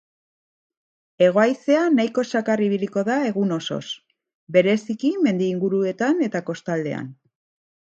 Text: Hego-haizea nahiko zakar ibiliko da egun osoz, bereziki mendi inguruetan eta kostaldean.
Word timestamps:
Hego-haizea 1.25 1.83
nahiko 1.97 2.23
zakar 2.31 2.63
ibiliko 2.69 3.03
da 3.11 3.19
egun 3.33 3.55
osoz, 3.59 3.83
bereziki 4.57 5.15
mendi 5.29 5.53
inguruetan 5.55 6.27
eta 6.31 6.45
kostaldean. 6.51 7.17